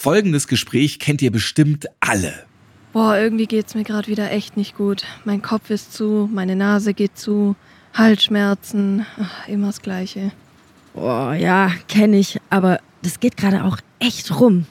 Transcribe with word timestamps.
Folgendes 0.00 0.46
Gespräch 0.46 1.00
kennt 1.00 1.22
ihr 1.22 1.32
bestimmt 1.32 1.86
alle. 1.98 2.32
Boah, 2.92 3.18
irgendwie 3.18 3.46
geht's 3.46 3.74
mir 3.74 3.82
gerade 3.82 4.06
wieder 4.06 4.30
echt 4.30 4.56
nicht 4.56 4.76
gut. 4.76 5.02
Mein 5.24 5.42
Kopf 5.42 5.70
ist 5.70 5.92
zu, 5.92 6.30
meine 6.32 6.54
Nase 6.54 6.94
geht 6.94 7.18
zu, 7.18 7.56
Halsschmerzen, 7.94 9.04
ach, 9.18 9.48
immer 9.48 9.66
das 9.66 9.82
Gleiche. 9.82 10.30
Boah, 10.94 11.34
ja, 11.34 11.72
kenne 11.88 12.16
ich, 12.16 12.38
aber 12.48 12.78
das 13.02 13.18
geht 13.18 13.36
gerade 13.36 13.64
auch 13.64 13.78
echt 13.98 14.38
rum. 14.38 14.66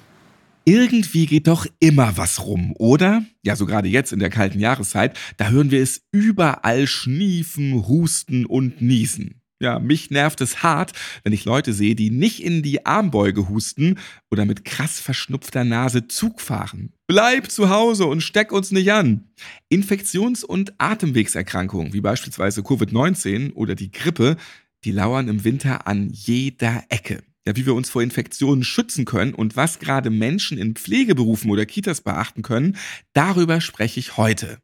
Irgendwie 0.63 1.25
geht 1.25 1.47
doch 1.47 1.67
immer 1.81 2.15
was 2.15 2.45
rum, 2.45 2.73
oder? 2.77 3.25
Ja, 3.43 3.57
so 3.57 3.65
gerade 3.65 3.89
jetzt 3.89 4.13
in 4.13 4.19
der 4.19 4.29
kalten 4.29 4.61
Jahreszeit, 4.61 5.19
da 5.35 5.49
hören 5.49 5.71
wir 5.71 5.83
es 5.83 6.03
überall 6.13 6.87
schniefen, 6.87 7.85
husten 7.85 8.45
und 8.45 8.81
niesen. 8.81 9.41
Ja, 9.59 9.79
mich 9.79 10.11
nervt 10.11 10.39
es 10.41 10.61
hart, 10.61 10.93
wenn 11.23 11.33
ich 11.33 11.45
Leute 11.45 11.73
sehe, 11.73 11.95
die 11.95 12.11
nicht 12.11 12.43
in 12.43 12.61
die 12.61 12.85
Armbeuge 12.85 13.49
husten 13.49 13.97
oder 14.29 14.45
mit 14.45 14.65
krass 14.65 14.99
verschnupfter 14.99 15.63
Nase 15.63 16.07
Zug 16.07 16.41
fahren. 16.41 16.93
Bleib 17.07 17.49
zu 17.49 17.69
Hause 17.69 18.05
und 18.05 18.21
steck 18.21 18.51
uns 18.51 18.71
nicht 18.71 18.91
an. 18.91 19.31
Infektions- 19.69 20.43
und 20.43 20.73
Atemwegserkrankungen, 20.77 21.93
wie 21.93 22.01
beispielsweise 22.01 22.61
Covid-19 22.61 23.53
oder 23.53 23.73
die 23.73 23.91
Grippe, 23.91 24.37
die 24.83 24.91
lauern 24.91 25.27
im 25.27 25.43
Winter 25.43 25.87
an 25.87 26.09
jeder 26.11 26.83
Ecke. 26.89 27.23
Ja, 27.47 27.55
wie 27.55 27.65
wir 27.65 27.73
uns 27.73 27.89
vor 27.89 28.03
Infektionen 28.03 28.63
schützen 28.63 29.05
können 29.05 29.33
und 29.33 29.55
was 29.55 29.79
gerade 29.79 30.09
Menschen 30.09 30.57
in 30.57 30.75
Pflegeberufen 30.75 31.49
oder 31.49 31.65
Kitas 31.65 32.01
beachten 32.01 32.43
können, 32.43 32.75
darüber 33.13 33.61
spreche 33.61 33.99
ich 33.99 34.17
heute. 34.17 34.59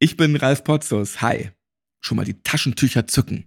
Ich 0.00 0.16
bin 0.16 0.36
Ralf 0.36 0.64
Potzus. 0.64 1.22
Hi. 1.22 1.50
Schon 2.00 2.16
mal 2.16 2.24
die 2.24 2.42
Taschentücher 2.42 3.06
zücken. 3.06 3.46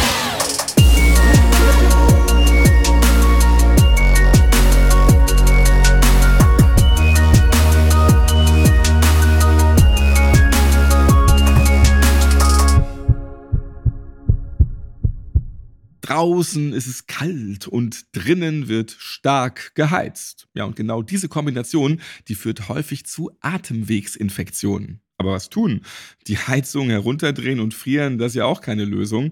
Draußen 16.11 16.73
ist 16.73 16.87
es 16.87 17.07
kalt 17.07 17.69
und 17.69 18.05
drinnen 18.11 18.67
wird 18.67 18.91
stark 18.99 19.73
geheizt. 19.75 20.49
Ja, 20.53 20.65
und 20.65 20.75
genau 20.75 21.01
diese 21.01 21.29
Kombination, 21.29 22.01
die 22.27 22.35
führt 22.35 22.67
häufig 22.67 23.05
zu 23.05 23.31
Atemwegsinfektionen. 23.39 24.99
Aber 25.17 25.31
was 25.31 25.49
tun? 25.49 25.85
Die 26.27 26.37
Heizung 26.37 26.89
herunterdrehen 26.89 27.61
und 27.61 27.73
frieren, 27.73 28.17
das 28.17 28.33
ist 28.33 28.35
ja 28.35 28.45
auch 28.45 28.59
keine 28.59 28.83
Lösung. 28.83 29.31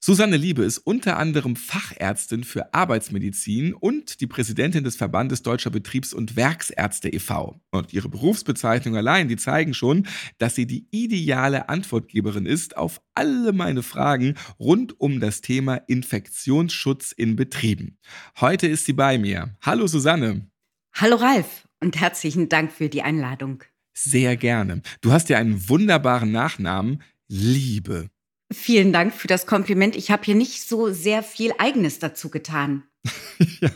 Susanne 0.00 0.36
Liebe 0.36 0.62
ist 0.62 0.78
unter 0.78 1.16
anderem 1.16 1.56
Fachärztin 1.56 2.44
für 2.44 2.72
Arbeitsmedizin 2.72 3.74
und 3.74 4.20
die 4.20 4.28
Präsidentin 4.28 4.84
des 4.84 4.94
Verbandes 4.94 5.42
Deutscher 5.42 5.70
Betriebs- 5.70 6.14
und 6.14 6.36
Werksärzte 6.36 7.12
e.V. 7.12 7.60
Und 7.72 7.92
ihre 7.92 8.08
Berufsbezeichnung 8.08 8.96
allein, 8.96 9.26
die 9.26 9.36
zeigen 9.36 9.74
schon, 9.74 10.06
dass 10.38 10.54
sie 10.54 10.66
die 10.66 10.86
ideale 10.92 11.68
Antwortgeberin 11.68 12.46
ist 12.46 12.76
auf 12.76 13.00
alle 13.14 13.52
meine 13.52 13.82
Fragen 13.82 14.36
rund 14.60 15.00
um 15.00 15.18
das 15.18 15.40
Thema 15.40 15.74
Infektionsschutz 15.74 17.10
in 17.10 17.34
Betrieben. 17.34 17.98
Heute 18.38 18.68
ist 18.68 18.86
sie 18.86 18.92
bei 18.92 19.18
mir. 19.18 19.56
Hallo 19.62 19.88
Susanne. 19.88 20.48
Hallo 20.92 21.16
Ralf 21.16 21.68
und 21.80 22.00
herzlichen 22.00 22.48
Dank 22.48 22.70
für 22.70 22.88
die 22.88 23.02
Einladung. 23.02 23.64
Sehr 23.94 24.36
gerne. 24.36 24.82
Du 25.00 25.10
hast 25.10 25.28
ja 25.28 25.38
einen 25.38 25.68
wunderbaren 25.68 26.30
Nachnamen, 26.30 27.02
Liebe. 27.26 28.10
Vielen 28.50 28.92
Dank 28.92 29.14
für 29.14 29.28
das 29.28 29.46
Kompliment. 29.46 29.94
Ich 29.94 30.10
habe 30.10 30.24
hier 30.24 30.34
nicht 30.34 30.62
so 30.62 30.90
sehr 30.90 31.22
viel 31.22 31.52
Eigenes 31.58 31.98
dazu 31.98 32.30
getan. 32.30 32.84
ja, 33.60 33.70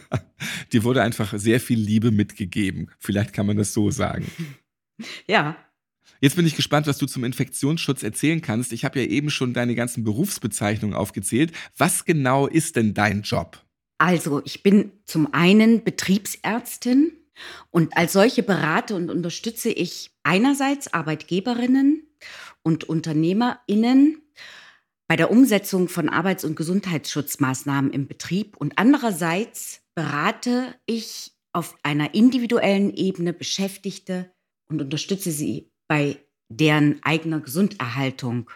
dir 0.73 0.85
wurde 0.85 1.03
einfach 1.03 1.35
sehr 1.37 1.61
viel 1.61 1.79
Liebe 1.79 2.11
mitgegeben. 2.11 2.91
Vielleicht 2.99 3.33
kann 3.33 3.47
man 3.47 3.57
das 3.57 3.73
so 3.73 3.91
sagen. 3.91 4.27
Ja. 5.27 5.57
Jetzt 6.21 6.37
bin 6.37 6.47
ich 6.47 6.55
gespannt, 6.55 6.87
was 6.87 6.97
du 6.97 7.07
zum 7.07 7.25
Infektionsschutz 7.25 8.05
erzählen 8.05 8.41
kannst. 8.41 8.73
Ich 8.73 8.85
habe 8.85 9.01
ja 9.01 9.07
eben 9.07 9.31
schon 9.31 9.53
deine 9.53 9.75
ganzen 9.75 10.05
Berufsbezeichnungen 10.05 10.95
aufgezählt. 10.95 11.51
Was 11.77 12.05
genau 12.05 12.47
ist 12.47 12.77
denn 12.77 12.95
dein 12.95 13.23
Job? 13.23 13.61
Also, 13.99 14.41
ich 14.45 14.63
bin 14.63 14.93
zum 15.05 15.35
einen 15.35 15.83
Betriebsärztin 15.83 17.11
und 17.71 17.97
als 17.97 18.13
solche 18.13 18.45
berate 18.45 18.95
und 18.95 19.11
unterstütze 19.11 19.71
ich 19.71 20.13
einerseits 20.23 20.93
Arbeitgeberinnen 20.93 22.07
und 22.63 22.85
Unternehmerinnen 22.85 24.22
bei 25.13 25.17
der 25.17 25.31
Umsetzung 25.31 25.91
von 25.91 26.09
Arbeits- 26.09 26.43
und 26.43 26.57
Gesundheitsschutzmaßnahmen 26.57 27.91
im 27.93 28.07
Betrieb 28.07 28.57
und 28.57 28.79
andererseits 28.79 29.83
berate 29.95 30.75
ich 30.87 31.33
auf 31.53 31.77
einer 31.83 32.15
individuellen 32.15 32.95
Ebene 32.95 33.35
Beschäftigte 33.35 34.33
und 34.71 34.81
unterstütze 34.81 35.31
sie 35.31 35.71
bei 35.87 36.17
deren 36.49 37.03
eigener 37.03 37.41
Gesunderhaltung. 37.41 38.49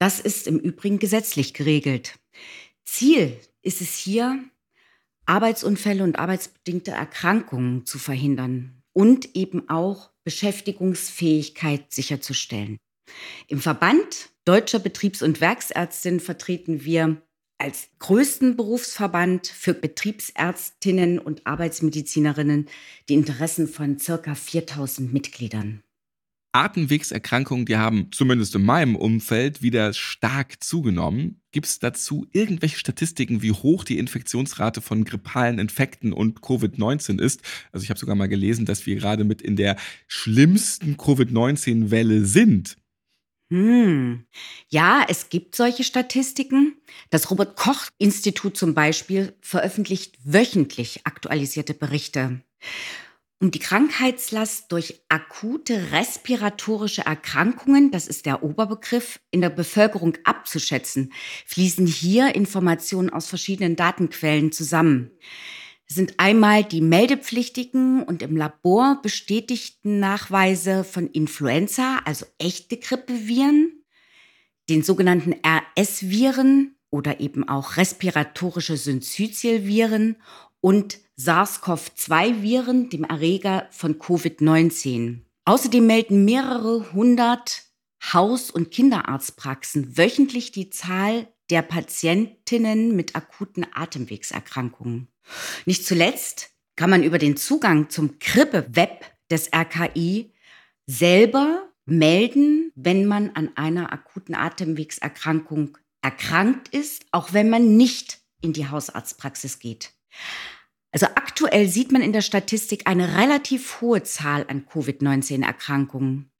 Das 0.00 0.18
ist 0.18 0.48
im 0.48 0.58
Übrigen 0.58 0.98
gesetzlich 0.98 1.54
geregelt. 1.54 2.18
Ziel 2.84 3.38
ist 3.62 3.80
es 3.80 3.94
hier, 3.94 4.42
Arbeitsunfälle 5.26 6.02
und 6.02 6.18
arbeitsbedingte 6.18 6.90
Erkrankungen 6.90 7.86
zu 7.86 8.00
verhindern 8.00 8.82
und 8.94 9.36
eben 9.36 9.68
auch 9.68 10.10
Beschäftigungsfähigkeit 10.24 11.92
sicherzustellen. 11.92 12.78
Im 13.46 13.60
Verband 13.60 14.30
Deutscher 14.48 14.78
Betriebs- 14.78 15.20
und 15.20 15.42
Werksärztin 15.42 16.20
vertreten 16.20 16.82
wir 16.82 17.20
als 17.58 17.90
größten 17.98 18.56
Berufsverband 18.56 19.46
für 19.46 19.74
Betriebsärztinnen 19.74 21.18
und 21.18 21.46
Arbeitsmedizinerinnen 21.46 22.66
die 23.10 23.14
Interessen 23.14 23.68
von 23.68 23.98
circa 23.98 24.34
4000 24.34 25.12
Mitgliedern. 25.12 25.82
Atemwegserkrankungen, 26.52 27.66
die 27.66 27.76
haben 27.76 28.08
zumindest 28.10 28.54
in 28.54 28.64
meinem 28.64 28.96
Umfeld 28.96 29.60
wieder 29.60 29.92
stark 29.92 30.64
zugenommen. 30.64 31.42
Gibt 31.52 31.66
es 31.66 31.78
dazu 31.78 32.26
irgendwelche 32.32 32.78
Statistiken, 32.78 33.42
wie 33.42 33.52
hoch 33.52 33.84
die 33.84 33.98
Infektionsrate 33.98 34.80
von 34.80 35.04
grippalen 35.04 35.58
Infekten 35.58 36.14
und 36.14 36.40
Covid-19 36.40 37.20
ist? 37.20 37.42
Also 37.70 37.84
ich 37.84 37.90
habe 37.90 38.00
sogar 38.00 38.16
mal 38.16 38.30
gelesen, 38.30 38.64
dass 38.64 38.86
wir 38.86 38.96
gerade 38.96 39.24
mit 39.24 39.42
in 39.42 39.56
der 39.56 39.76
schlimmsten 40.06 40.96
Covid-19-Welle 40.96 42.24
sind. 42.24 42.78
Hm. 43.50 44.26
Ja, 44.68 45.06
es 45.08 45.30
gibt 45.30 45.56
solche 45.56 45.82
Statistiken. 45.82 46.76
Das 47.10 47.30
Robert 47.30 47.56
Koch 47.56 47.86
Institut 47.98 48.56
zum 48.58 48.74
Beispiel 48.74 49.34
veröffentlicht 49.40 50.18
wöchentlich 50.22 51.00
aktualisierte 51.04 51.72
Berichte. 51.72 52.42
Um 53.40 53.52
die 53.52 53.60
Krankheitslast 53.60 54.72
durch 54.72 55.00
akute 55.08 55.92
respiratorische 55.92 57.02
Erkrankungen, 57.02 57.92
das 57.92 58.08
ist 58.08 58.26
der 58.26 58.42
Oberbegriff, 58.42 59.20
in 59.30 59.40
der 59.40 59.50
Bevölkerung 59.50 60.18
abzuschätzen, 60.24 61.12
fließen 61.46 61.86
hier 61.86 62.34
Informationen 62.34 63.10
aus 63.10 63.28
verschiedenen 63.28 63.76
Datenquellen 63.76 64.50
zusammen. 64.50 65.12
Sind 65.90 66.14
einmal 66.18 66.64
die 66.64 66.82
meldepflichtigen 66.82 68.02
und 68.02 68.20
im 68.22 68.36
Labor 68.36 69.00
bestätigten 69.02 70.00
Nachweise 70.00 70.84
von 70.84 71.06
Influenza, 71.08 72.00
also 72.04 72.26
echte 72.38 72.76
Grippeviren, 72.76 73.84
den 74.68 74.82
sogenannten 74.82 75.34
RS-Viren 75.42 76.76
oder 76.90 77.20
eben 77.20 77.48
auch 77.48 77.78
respiratorische 77.78 78.76
Syncytialviren 78.76 80.16
und 80.60 80.98
SARS-CoV-2-Viren, 81.16 82.90
dem 82.90 83.04
Erreger 83.04 83.66
von 83.70 83.98
Covid-19. 83.98 85.20
Außerdem 85.46 85.86
melden 85.86 86.24
mehrere 86.26 86.92
hundert 86.92 87.62
Haus- 88.12 88.50
und 88.50 88.70
Kinderarztpraxen 88.70 89.96
wöchentlich 89.96 90.52
die 90.52 90.70
Zahl 90.70 91.28
der 91.50 91.62
Patientinnen 91.62 92.94
mit 92.94 93.16
akuten 93.16 93.66
Atemwegserkrankungen. 93.72 95.08
Nicht 95.66 95.86
zuletzt 95.86 96.50
kann 96.76 96.90
man 96.90 97.02
über 97.02 97.18
den 97.18 97.36
Zugang 97.36 97.90
zum 97.90 98.18
Krippe-Web 98.18 99.04
des 99.30 99.50
RKI 99.52 100.32
selber 100.86 101.68
melden, 101.86 102.72
wenn 102.74 103.06
man 103.06 103.30
an 103.30 103.50
einer 103.56 103.92
akuten 103.92 104.34
Atemwegserkrankung 104.34 105.76
erkrankt 106.02 106.68
ist, 106.68 107.06
auch 107.10 107.32
wenn 107.32 107.50
man 107.50 107.76
nicht 107.76 108.20
in 108.40 108.52
die 108.52 108.68
Hausarztpraxis 108.68 109.58
geht. 109.58 109.92
Also 110.90 111.06
aktuell 111.06 111.68
sieht 111.68 111.92
man 111.92 112.02
in 112.02 112.12
der 112.12 112.22
Statistik 112.22 112.86
eine 112.86 113.18
relativ 113.18 113.80
hohe 113.80 114.02
Zahl 114.04 114.46
an 114.48 114.66
Covid-19-Erkrankungen 114.66 116.30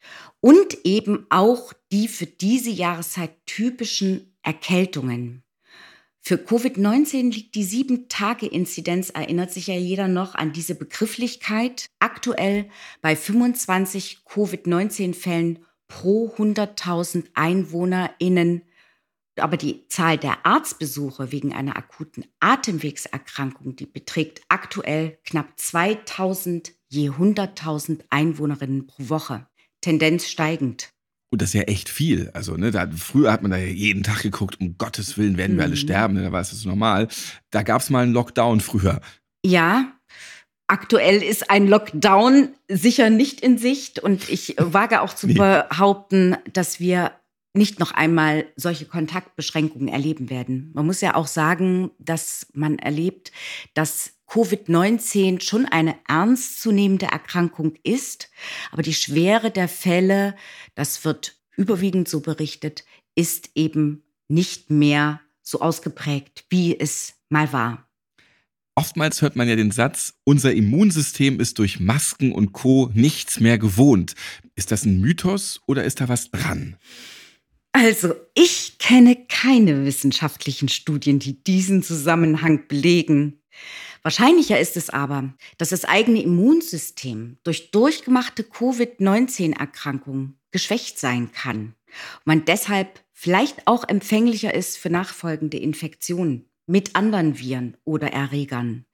und 0.40 0.84
eben 0.84 1.26
auch 1.28 1.72
die 1.92 2.08
für 2.08 2.26
diese 2.26 2.70
Jahreszeit 2.70 3.44
typischen 3.44 4.27
Erkältungen. 4.42 5.44
Für 6.20 6.36
Covid-19 6.36 7.32
liegt 7.32 7.54
die 7.54 7.64
Sieben-Tage-Inzidenz, 7.64 9.10
erinnert 9.10 9.50
sich 9.50 9.68
ja 9.68 9.74
jeder 9.74 10.08
noch 10.08 10.34
an 10.34 10.52
diese 10.52 10.74
Begrifflichkeit, 10.74 11.86
aktuell 12.00 12.68
bei 13.00 13.16
25 13.16 14.24
Covid-19-Fällen 14.26 15.60
pro 15.86 16.28
100.000 16.36 17.28
EinwohnerInnen. 17.34 18.62
Aber 19.36 19.56
die 19.56 19.86
Zahl 19.88 20.18
der 20.18 20.44
Arztbesuche 20.44 21.32
wegen 21.32 21.54
einer 21.54 21.76
akuten 21.76 22.26
Atemwegserkrankung, 22.40 23.76
die 23.76 23.86
beträgt 23.86 24.42
aktuell 24.48 25.18
knapp 25.24 25.58
2000 25.58 26.74
je 26.88 27.10
100.000 27.10 28.04
Einwohnerinnen 28.10 28.86
pro 28.86 29.08
Woche. 29.08 29.46
Tendenz 29.80 30.28
steigend. 30.28 30.92
Und 31.30 31.42
das 31.42 31.50
ist 31.50 31.54
ja 31.54 31.62
echt 31.62 31.88
viel. 31.90 32.30
Also, 32.32 32.56
ne, 32.56 32.70
da, 32.70 32.88
früher 32.96 33.30
hat 33.32 33.42
man 33.42 33.50
da 33.50 33.56
ja 33.58 33.66
jeden 33.66 34.02
Tag 34.02 34.22
geguckt, 34.22 34.60
um 34.60 34.78
Gottes 34.78 35.18
Willen 35.18 35.36
werden 35.36 35.56
wir 35.56 35.64
alle 35.64 35.72
Mhm. 35.72 35.76
sterben, 35.76 36.14
ne, 36.14 36.22
da 36.22 36.32
war 36.32 36.40
es 36.40 36.50
das 36.50 36.64
normal. 36.64 37.08
Da 37.50 37.62
gab 37.62 37.82
es 37.82 37.90
mal 37.90 38.02
einen 38.02 38.12
Lockdown 38.14 38.60
früher. 38.60 39.00
Ja, 39.44 39.92
aktuell 40.66 41.22
ist 41.22 41.50
ein 41.50 41.66
Lockdown 41.68 42.50
sicher 42.68 43.10
nicht 43.10 43.40
in 43.40 43.58
Sicht 43.58 43.98
und 43.98 44.28
ich 44.30 44.56
wage 44.58 45.00
auch 45.02 45.14
zu 45.14 45.26
Nee. 45.26 45.34
behaupten, 45.34 46.36
dass 46.52 46.80
wir 46.80 47.12
nicht 47.54 47.78
noch 47.80 47.92
einmal 47.92 48.46
solche 48.56 48.84
Kontaktbeschränkungen 48.84 49.88
erleben 49.88 50.30
werden. 50.30 50.70
Man 50.74 50.86
muss 50.86 51.00
ja 51.00 51.14
auch 51.14 51.26
sagen, 51.26 51.90
dass 51.98 52.46
man 52.52 52.78
erlebt, 52.78 53.32
dass 53.74 54.12
Covid-19 54.28 55.40
schon 55.40 55.64
eine 55.66 55.96
ernstzunehmende 56.06 57.06
Erkrankung 57.06 57.74
ist, 57.82 58.30
aber 58.70 58.82
die 58.82 58.94
Schwere 58.94 59.50
der 59.50 59.68
Fälle, 59.68 60.36
das 60.74 61.04
wird 61.04 61.36
überwiegend 61.56 62.08
so 62.08 62.20
berichtet, 62.20 62.84
ist 63.14 63.50
eben 63.54 64.04
nicht 64.28 64.70
mehr 64.70 65.20
so 65.42 65.60
ausgeprägt, 65.60 66.44
wie 66.50 66.78
es 66.78 67.14
mal 67.30 67.52
war. 67.52 67.88
Oftmals 68.74 69.22
hört 69.22 69.34
man 69.34 69.48
ja 69.48 69.56
den 69.56 69.72
Satz, 69.72 70.14
unser 70.22 70.52
Immunsystem 70.52 71.40
ist 71.40 71.58
durch 71.58 71.80
Masken 71.80 72.30
und 72.30 72.52
Co. 72.52 72.90
nichts 72.94 73.40
mehr 73.40 73.58
gewohnt. 73.58 74.14
Ist 74.54 74.70
das 74.70 74.84
ein 74.84 75.00
Mythos 75.00 75.60
oder 75.66 75.82
ist 75.82 76.00
da 76.00 76.08
was 76.08 76.30
dran? 76.30 76.76
Also, 77.72 78.14
ich 78.34 78.78
kenne 78.78 79.16
keine 79.28 79.84
wissenschaftlichen 79.84 80.68
Studien, 80.68 81.18
die 81.18 81.42
diesen 81.42 81.82
Zusammenhang 81.82 82.68
belegen. 82.68 83.40
Wahrscheinlicher 84.02 84.58
ist 84.58 84.76
es 84.76 84.90
aber, 84.90 85.34
dass 85.56 85.70
das 85.70 85.84
eigene 85.84 86.22
Immunsystem 86.22 87.38
durch 87.42 87.70
durchgemachte 87.70 88.44
Covid-19-Erkrankungen 88.44 90.38
geschwächt 90.50 90.98
sein 90.98 91.32
kann 91.32 91.74
und 92.18 92.26
man 92.26 92.44
deshalb 92.44 93.04
vielleicht 93.12 93.66
auch 93.66 93.88
empfänglicher 93.88 94.54
ist 94.54 94.78
für 94.78 94.90
nachfolgende 94.90 95.58
Infektionen 95.58 96.48
mit 96.66 96.94
anderen 96.94 97.38
Viren 97.38 97.76
oder 97.84 98.12
Erregern. 98.12 98.84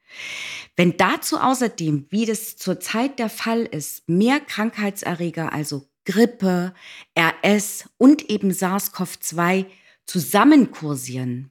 Wenn 0.77 0.97
dazu 0.97 1.39
außerdem, 1.39 2.07
wie 2.11 2.25
das 2.25 2.57
zurzeit 2.57 3.19
der 3.19 3.29
Fall 3.29 3.63
ist, 3.63 4.09
mehr 4.09 4.41
Krankheitserreger, 4.41 5.53
also 5.53 5.89
Grippe, 6.05 6.75
RS 7.19 7.89
und 7.97 8.31
eben 8.31 8.51
SARS-CoV-2 8.51 9.67
zusammenkursieren, 10.07 11.51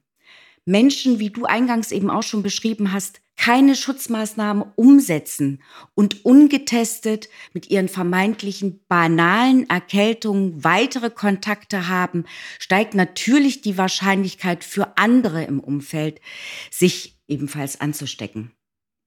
Menschen, 0.65 1.19
wie 1.19 1.30
du 1.30 1.45
eingangs 1.45 1.92
eben 1.92 2.10
auch 2.10 2.24
schon 2.24 2.44
beschrieben 2.44 2.94
hast, 2.94 3.21
keine 3.36 3.75
Schutzmaßnahmen 3.75 4.63
umsetzen 4.75 5.62
und 5.95 6.24
ungetestet 6.24 7.30
mit 7.51 7.69
ihren 7.69 7.89
vermeintlichen 7.89 8.86
banalen 8.88 9.69
Erkältungen 9.69 10.63
weitere 10.63 11.10
Kontakte 11.10 11.88
haben, 11.88 12.25
steigt 12.60 12.94
natürlich 12.94 13.62
die 13.62 13.77
Wahrscheinlichkeit 13.77 14.63
für 14.63 14.98
andere 14.98 15.44
im 15.44 15.60
Umfeld, 15.60 16.21
sich 16.71 17.18
ebenfalls 17.27 17.81
anzustecken. 17.81 18.51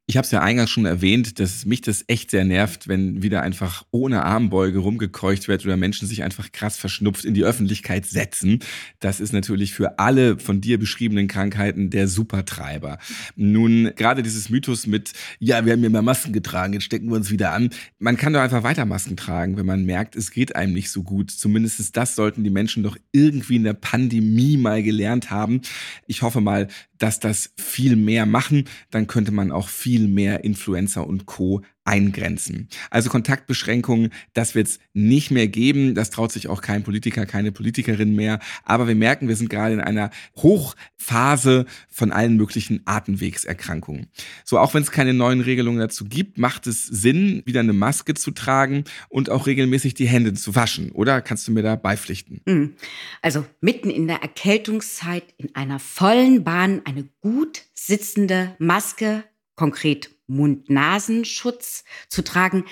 Ich 0.08 0.17
habe 0.17 0.25
es 0.25 0.31
ja 0.31 0.41
eingangs 0.41 0.70
schon 0.70 0.87
erwähnt, 0.87 1.41
dass 1.41 1.67
mich 1.67 1.81
das 1.81 2.05
echt 2.06 2.31
sehr 2.31 2.44
nervt, 2.44 2.87
wenn 2.87 3.25
wieder 3.25 3.43
einfach 3.43 3.85
ohne 3.91 4.23
Armbeuge 4.23 4.79
rumgekeucht 4.79 5.49
wird 5.49 5.64
oder 5.64 5.76
Menschen 5.76 6.06
sich 6.06 6.23
einfach 6.23 6.53
krass 6.53 6.76
verschnupft 6.76 7.25
in 7.25 7.35
die 7.35 7.43
Öffentlichkeit 7.43 8.06
setzen. 8.06 8.61
Das 9.00 9.19
ist 9.19 9.32
natürlich 9.32 9.75
für 9.75 9.99
alle 9.99 10.38
von 10.38 10.61
dir 10.61 10.79
beschriebenen 10.79 11.26
Krankheiten 11.26 11.91
der 11.91 12.06
Supertreiber. 12.06 12.99
Nun, 13.35 13.91
gerade 13.97 14.23
dieses 14.23 14.49
Mythos 14.49 14.87
mit, 14.87 15.12
ja, 15.41 15.64
wir 15.64 15.73
haben 15.73 15.82
ja 15.82 15.91
mal 15.91 16.03
Masken 16.03 16.32
getragen, 16.32 16.75
jetzt 16.75 16.85
stecken 16.85 17.08
wir 17.08 17.17
uns 17.17 17.32
wieder 17.32 17.53
an. 17.53 17.70
Man 17.99 18.17
kann 18.17 18.32
doch 18.32 18.41
einfach 18.41 18.62
weiter 18.62 18.85
Masken 18.85 19.17
tragen, 19.17 19.56
wenn 19.56 19.67
man 19.67 19.85
merkt, 19.87 20.14
es 20.14 20.31
geht 20.31 20.55
einem 20.55 20.73
nicht 20.73 20.93
so 20.93 21.03
gut. 21.03 21.32
Zumindest 21.32 21.97
das 21.97 22.14
sollten 22.14 22.44
die 22.44 22.50
Menschen 22.50 22.85
doch 22.85 22.97
irgendwie 23.11 23.56
in 23.56 23.64
der 23.64 23.75
Pandemie 23.75 24.56
mal 24.56 24.85
gelernt 24.85 25.32
haben. 25.32 25.62
Ich 26.06 26.23
hoffe 26.23 26.41
mal, 26.41 26.69
dass 26.99 27.20
das 27.20 27.53
viel 27.56 27.97
mehr 27.97 28.26
machen, 28.26 28.64
dann 28.91 29.06
könnte 29.06 29.32
man 29.32 29.53
auch 29.53 29.69
viel 29.69 29.95
mehr 30.00 30.44
Influencer 30.44 31.06
und 31.06 31.26
Co. 31.26 31.62
eingrenzen. 31.87 32.69
Also 32.90 33.10
Kontaktbeschränkungen, 33.10 34.10
das 34.34 34.54
wird 34.54 34.66
es 34.66 34.81
nicht 34.93 35.31
mehr 35.31 35.46
geben. 35.46 35.94
Das 35.94 36.10
traut 36.10 36.32
sich 36.32 36.48
auch 36.48 36.60
kein 36.60 36.82
Politiker, 36.82 37.26
keine 37.26 37.52
Politikerin 37.52 38.14
mehr. 38.14 38.40
Aber 38.64 38.88
wir 38.88 38.96
merken, 38.96 39.28
wir 39.28 39.37
sind 39.37 39.50
gerade 39.50 39.75
in 39.75 39.81
einer 39.81 40.10
Hochphase 40.37 41.66
von 41.88 42.10
allen 42.10 42.37
möglichen 42.37 42.82
Atemwegserkrankungen. 42.87 44.08
So, 44.44 44.58
auch 44.58 44.75
wenn 44.75 44.82
es 44.82 44.90
keine 44.90 45.14
neuen 45.14 45.40
Regelungen 45.40 45.78
dazu 45.78 46.06
gibt, 46.06 46.38
macht 46.38 46.66
es 46.66 46.87
Sinn, 46.87 47.43
wieder 47.46 47.60
eine 47.60 47.72
Maske 47.72 48.14
zu 48.14 48.32
tragen 48.32 48.84
und 49.08 49.31
auch 49.31 49.46
regelmäßig 49.46 49.94
die 49.94 50.08
Hände 50.08 50.34
zu 50.34 50.56
waschen. 50.56 50.90
Oder 50.90 51.20
kannst 51.20 51.46
du 51.46 51.52
mir 51.52 51.62
da 51.62 51.76
beipflichten? 51.76 52.40
Mm. 52.46 52.75
Also 53.22 53.46
mitten 53.60 53.90
in 53.90 54.08
der 54.08 54.22
Erkältungszeit 54.22 55.22
in 55.37 55.54
einer 55.54 55.78
vollen 55.78 56.43
Bahn 56.43 56.82
eine 56.84 57.08
gut 57.20 57.62
sitzende 57.75 58.56
Maske, 58.58 59.25
konkret 59.56 60.11
Mund-Nasenschutz 60.29 61.85
zu 62.08 62.23
tragen. 62.23 62.64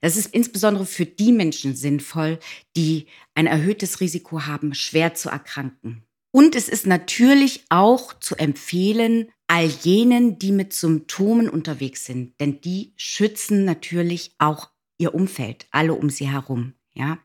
Das 0.00 0.16
ist 0.16 0.32
insbesondere 0.34 0.86
für 0.86 1.06
die 1.06 1.32
Menschen 1.32 1.74
sinnvoll, 1.74 2.38
die 2.76 3.06
ein 3.34 3.46
erhöhtes 3.46 4.00
Risiko 4.00 4.46
haben, 4.46 4.74
schwer 4.74 5.14
zu 5.14 5.28
erkranken. 5.28 6.04
Und 6.32 6.54
es 6.54 6.68
ist 6.68 6.86
natürlich 6.86 7.64
auch 7.70 8.12
zu 8.18 8.36
empfehlen, 8.36 9.30
all 9.46 9.66
jenen, 9.66 10.38
die 10.38 10.52
mit 10.52 10.72
Symptomen 10.72 11.48
unterwegs 11.48 12.04
sind, 12.04 12.38
denn 12.40 12.60
die 12.60 12.92
schützen 12.96 13.64
natürlich 13.64 14.32
auch 14.38 14.70
ihr 14.98 15.14
Umfeld, 15.14 15.66
alle 15.70 15.94
um 15.94 16.10
sie 16.10 16.28
herum, 16.28 16.74
ja. 16.94 17.18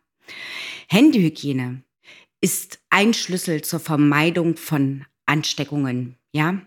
Händehygiene 0.87 1.83
ist 2.41 2.79
ein 2.89 3.13
Schlüssel 3.13 3.63
zur 3.63 3.79
Vermeidung 3.79 4.55
von 4.55 5.05
Ansteckungen, 5.25 6.17
ja. 6.31 6.61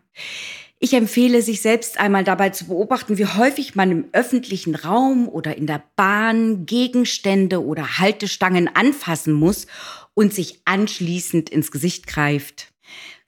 Ich 0.85 0.93
empfehle, 0.93 1.41
sich 1.41 1.63
selbst 1.63 1.99
einmal 1.99 2.25
dabei 2.25 2.51
zu 2.51 2.67
beobachten, 2.67 3.17
wie 3.17 3.25
häufig 3.25 3.75
man 3.75 3.91
im 3.91 4.05
öffentlichen 4.13 4.75
Raum 4.75 5.31
oder 5.31 5.57
in 5.57 5.67
der 5.67 5.83
Bahn 5.97 6.67
Gegenstände 6.67 7.65
oder 7.65 7.97
Haltestangen 7.97 8.69
anfassen 8.69 9.33
muss 9.33 9.67
und 10.13 10.35
sich 10.35 10.61
anschließend 10.67 11.49
ins 11.49 11.71
Gesicht 11.71 12.07
greift. 12.07 12.71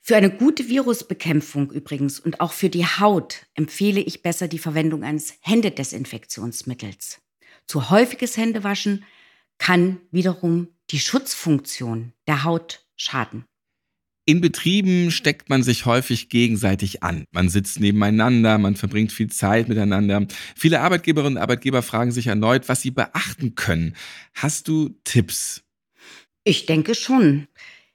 Für 0.01 0.15
eine 0.17 0.29
gute 0.29 0.69
Virusbekämpfung 0.69 1.71
übrigens 1.71 2.19
und 2.19 2.41
auch 2.41 2.51
für 2.51 2.69
die 2.69 2.85
Haut 2.85 3.47
empfehle 3.55 4.01
ich 4.01 4.21
besser 4.21 4.47
die 4.47 4.59
Verwendung 4.59 5.03
eines 5.03 5.33
Händedesinfektionsmittels. 5.41 7.23
Zu 7.65 7.89
häufiges 7.89 8.37
Händewaschen 8.37 9.03
kann 9.57 9.97
wiederum 10.11 10.67
die 10.91 10.99
Schutzfunktion 10.99 12.13
der 12.27 12.43
Haut 12.43 12.85
schaden. 12.95 13.45
In 14.29 14.41
Betrieben 14.41 15.09
steckt 15.09 15.47
man 15.47 15.63
sich 15.63 15.85
häufig 15.85 16.27
gegenseitig 16.27 17.01
an. 17.01 17.23
Man 17.31 17.47
sitzt 17.47 17.79
nebeneinander, 17.79 18.57
man 18.57 18.75
verbringt 18.75 19.13
viel 19.13 19.31
Zeit 19.31 19.69
miteinander. 19.69 20.27
Viele 20.53 20.81
Arbeitgeberinnen 20.81 21.37
und 21.37 21.41
Arbeitgeber 21.41 21.81
fragen 21.81 22.11
sich 22.11 22.27
erneut, 22.27 22.67
was 22.67 22.81
sie 22.81 22.91
beachten 22.91 23.55
können. 23.55 23.95
Hast 24.33 24.67
du 24.67 24.89
Tipps? 25.05 25.63
Ich 26.43 26.65
denke 26.65 26.93
schon. 26.93 27.47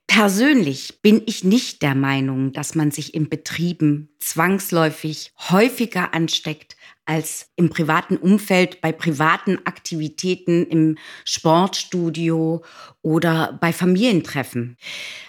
Persönlich 0.07 1.03
bin 1.03 1.21
ich 1.27 1.45
nicht 1.45 1.83
der 1.83 1.95
Meinung, 1.95 2.55
dass 2.55 2.75
man 2.75 2.91
sich 2.91 3.12
in 3.12 3.29
Betrieben 3.29 4.09
zwangsläufig 4.19 5.33
häufiger 5.51 6.15
ansteckt 6.15 6.77
als 7.05 7.51
im 7.57 7.69
privaten 7.69 8.17
Umfeld, 8.17 8.81
bei 8.81 8.91
privaten 8.93 9.59
Aktivitäten 9.67 10.67
im 10.67 10.97
Sportstudio 11.27 12.65
oder 13.03 13.59
bei 13.61 13.75
Familientreffen. 13.75 14.79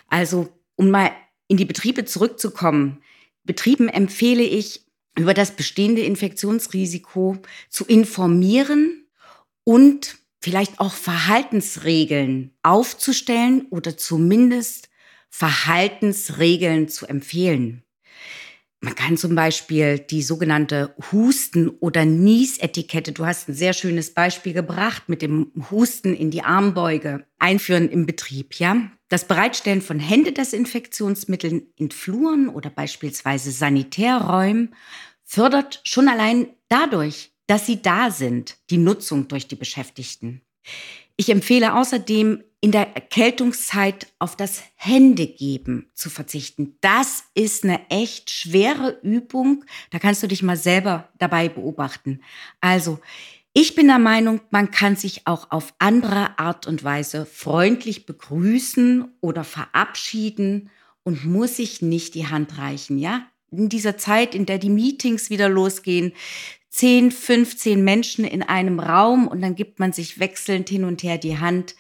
Also, 0.08 0.63
um 0.84 0.92
mal 0.92 1.12
in 1.48 1.58
die 1.58 1.66
Betriebe 1.66 2.06
zurückzukommen, 2.06 3.02
Betrieben 3.46 3.90
empfehle 3.90 4.44
ich, 4.44 4.82
über 5.18 5.34
das 5.34 5.52
bestehende 5.52 6.02
Infektionsrisiko 6.02 7.38
zu 7.70 7.86
informieren 7.86 9.06
und 9.64 10.18
vielleicht 10.42 10.80
auch 10.80 10.94
Verhaltensregeln 10.94 12.52
aufzustellen 12.64 13.68
oder 13.70 13.96
zumindest 13.96 14.90
Verhaltensregeln 15.30 16.90
zu 16.90 17.06
empfehlen. 17.06 17.84
Man 18.82 18.96
kann 18.96 19.16
zum 19.16 19.36
Beispiel 19.36 20.00
die 20.00 20.24
sogenannte 20.24 20.96
Husten- 21.12 21.70
oder 21.70 22.06
Niesetikette, 22.06 23.12
du 23.14 23.26
hast 23.26 23.48
ein 23.48 23.54
sehr 23.54 23.74
schönes 23.74 24.14
Beispiel 24.14 24.54
gebracht 24.54 25.04
mit 25.08 25.22
dem 25.22 25.52
Husten 25.70 26.14
in 26.14 26.32
die 26.32 26.42
Armbeuge, 26.42 27.26
einführen 27.40 27.88
im 27.88 28.06
Betrieb, 28.06 28.56
ja? 28.56 28.92
Das 29.14 29.28
Bereitstellen 29.28 29.84
von 29.84 30.00
Händedesinfektionsmitteln 30.00 31.68
in 31.76 31.92
Fluren 31.92 32.50
oder 32.50 32.72
beispielsweise 32.72 33.52
Sanitärräumen 33.52 34.74
fördert 35.24 35.82
schon 35.84 36.10
allein 36.10 36.48
dadurch, 36.68 37.32
dass 37.46 37.68
sie 37.68 37.80
da 37.80 38.10
sind, 38.10 38.58
die 38.72 38.80
Nutzung 38.80 39.28
durch 39.28 39.48
die 39.48 39.56
Beschäftigten. 39.56 40.42
Ich 41.16 41.30
empfehle 41.30 41.76
außerdem, 41.76 42.44
in 42.60 42.72
der 42.72 42.96
Erkältungszeit 42.96 44.08
auf 44.18 44.36
das 44.36 44.64
Händegeben 44.74 45.92
zu 45.94 46.10
verzichten. 46.10 46.78
Das 46.82 47.26
ist 47.36 47.66
eine 47.66 47.88
echt 47.92 48.32
schwere 48.32 48.98
Übung. 49.04 49.64
Da 49.92 50.00
kannst 50.00 50.24
du 50.24 50.28
dich 50.28 50.42
mal 50.42 50.58
selber 50.58 51.10
dabei 51.20 51.50
beobachten. 51.50 52.24
Also, 52.62 53.00
ich 53.54 53.76
bin 53.76 53.88
der 53.88 54.00
Meinung, 54.00 54.42
man 54.50 54.72
kann 54.72 54.96
sich 54.96 55.28
auch 55.28 55.52
auf 55.52 55.74
andere 55.80 56.40
Art 56.40 56.68
und 56.68 56.84
Weise 56.84 57.26
freundlich 57.26 58.06
begrüßen 58.06 59.06
oder 59.22 59.44
verabschieden 59.44 60.70
und 61.04 61.26
muss 61.26 61.58
sich 61.58 61.82
nicht 61.82 62.16
die 62.16 62.28
Hand 62.28 62.58
reichen, 62.58 62.98
ja? 62.98 63.28
In 63.52 63.70
dieser 63.70 63.98
Zeit, 63.98 64.34
in 64.34 64.48
der 64.48 64.58
die 64.58 64.72
Meetings 64.72 65.30
wieder 65.30 65.48
losgehen, 65.48 66.14
10, 66.70 67.12
15 67.12 67.84
Menschen 67.84 68.26
in 68.26 68.42
einem 68.42 68.80
Raum 68.80 69.28
und 69.28 69.42
dann 69.42 69.54
gibt 69.54 69.78
man 69.78 69.94
sich 69.94 70.20
wechselnd 70.20 70.70
hin 70.70 70.86
und 70.86 71.04
her 71.04 71.20
die 71.20 71.38
Hand 71.38 71.76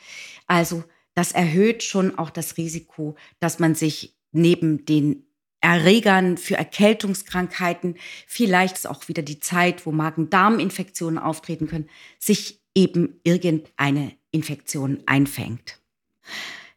also 0.47 0.83
das 1.15 1.31
erhöht 1.31 1.83
schon 1.83 2.17
auch 2.17 2.29
das 2.29 2.57
Risiko, 2.57 3.15
dass 3.39 3.59
man 3.59 3.75
sich 3.75 4.15
neben 4.31 4.85
den 4.85 5.25
Erregern 5.63 6.37
für 6.37 6.57
Erkältungskrankheiten, 6.57 7.95
vielleicht 8.27 8.75
ist 8.75 8.87
auch 8.87 9.07
wieder 9.07 9.21
die 9.21 9.39
Zeit, 9.39 9.85
wo 9.85 9.93
Magen-Darm-Infektionen 9.93 11.17
auftreten 11.17 11.67
können, 11.67 11.89
sich 12.19 12.59
eben 12.75 13.21
irgendeine 13.23 14.11
Infektion 14.31 15.01
einfängt. 15.05 15.79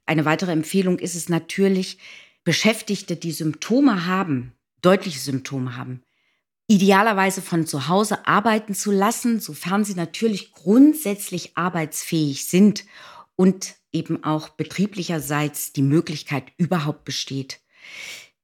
Eine 0.06 0.24
weitere 0.24 0.52
Empfehlung 0.52 1.00
ist 1.00 1.16
es 1.16 1.28
natürlich, 1.28 1.98
Beschäftigte, 2.44 3.16
die 3.16 3.32
Symptome 3.32 4.06
haben, 4.06 4.52
deutliche 4.82 5.18
Symptome 5.18 5.76
haben, 5.76 6.02
idealerweise 6.68 7.42
von 7.42 7.66
zu 7.66 7.88
Hause 7.88 8.24
arbeiten 8.28 8.72
zu 8.72 8.92
lassen, 8.92 9.40
sofern 9.40 9.84
sie 9.84 9.94
natürlich 9.94 10.52
grundsätzlich 10.52 11.56
arbeitsfähig 11.56 12.46
sind 12.46 12.84
und 13.34 13.74
eben 13.90 14.22
auch 14.22 14.50
betrieblicherseits 14.50 15.72
die 15.72 15.82
Möglichkeit 15.82 16.52
überhaupt 16.56 17.04
besteht. 17.04 17.58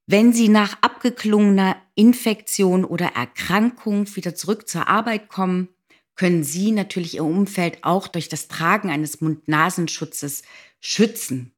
Wenn 0.05 0.33
Sie 0.33 0.49
nach 0.49 0.77
abgeklungener 0.81 1.77
Infektion 1.95 2.83
oder 2.83 3.07
Erkrankung 3.15 4.13
wieder 4.15 4.35
zurück 4.35 4.67
zur 4.67 4.87
Arbeit 4.87 5.29
kommen, 5.29 5.69
können 6.15 6.43
Sie 6.43 6.71
natürlich 6.71 7.15
Ihr 7.15 7.23
Umfeld 7.23 7.83
auch 7.83 8.07
durch 8.07 8.27
das 8.27 8.47
Tragen 8.47 8.89
eines 8.89 9.21
Mund-Nasenschutzes 9.21 10.43
schützen. 10.79 11.55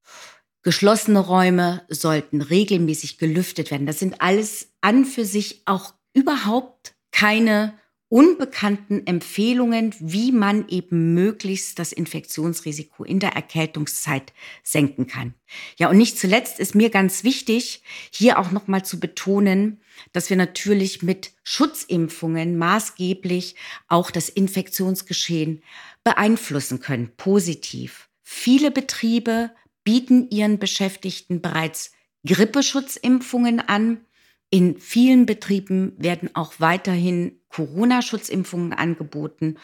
Geschlossene 0.61 1.19
Räume 1.19 1.83
sollten 1.89 2.41
regelmäßig 2.41 3.17
gelüftet 3.17 3.71
werden. 3.71 3.87
Das 3.87 3.99
sind 3.99 4.21
alles 4.21 4.71
an 4.81 5.05
für 5.05 5.25
sich 5.25 5.63
auch 5.65 5.93
überhaupt 6.13 6.95
keine 7.11 7.77
unbekannten 8.09 9.05
Empfehlungen, 9.07 9.93
wie 9.99 10.31
man 10.31 10.67
eben 10.67 11.13
möglichst 11.13 11.79
das 11.79 11.91
Infektionsrisiko 11.91 13.03
in 13.03 13.19
der 13.19 13.31
Erkältungszeit 13.31 14.31
senken 14.63 15.07
kann. 15.07 15.33
Ja, 15.77 15.89
und 15.89 15.97
nicht 15.97 16.19
zuletzt 16.19 16.59
ist 16.59 16.75
mir 16.75 16.89
ganz 16.89 17.23
wichtig, 17.23 17.81
hier 18.11 18.37
auch 18.37 18.51
nochmal 18.51 18.85
zu 18.85 18.99
betonen, 18.99 19.81
dass 20.13 20.29
wir 20.29 20.37
natürlich 20.37 21.01
mit 21.01 21.31
Schutzimpfungen 21.43 22.57
maßgeblich 22.57 23.55
auch 23.87 24.11
das 24.11 24.29
Infektionsgeschehen 24.29 25.63
beeinflussen 26.03 26.79
können, 26.79 27.11
positiv. 27.17 28.09
Viele 28.23 28.71
Betriebe 28.71 29.51
bieten 29.83 30.29
ihren 30.29 30.59
Beschäftigten 30.59 31.41
bereits 31.41 31.91
Grippeschutzimpfungen 32.25 33.59
an. 33.59 34.05
In 34.51 34.79
vielen 34.79 35.25
Betrieben 35.25 35.93
werden 35.97 36.29
auch 36.33 36.53
weiterhin 36.59 37.39
Corona-Schutzimpfungen 37.49 38.73
angeboten. 38.73 39.57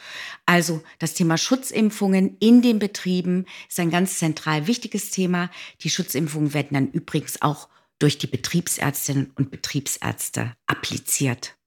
Also 0.46 0.82
das 1.00 1.14
Thema 1.14 1.38
Schutzimpfungen 1.38 2.38
in 2.40 2.62
den 2.62 2.80
Betrieben 2.80 3.46
ist 3.70 3.80
ein 3.80 3.92
ganz 3.92 4.18
zentral 4.18 4.68
wichtiges 4.68 5.12
Thema. 5.12 5.50
Die 5.82 5.90
Schutzimpfungen 5.90 6.54
werden 6.54 6.74
dann 6.74 6.92
übrigens 6.92 7.42
auch 7.42 7.70
durch 8.00 8.18
die 8.18 8.28
Betriebsärztinnen 8.28 9.32
und 9.36 9.52
Betriebsärzte 9.52 10.54
appliziert. 10.66 11.58